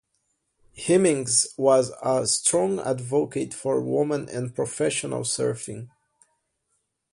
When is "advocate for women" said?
2.79-4.27